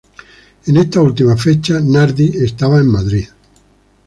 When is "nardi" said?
1.79-2.29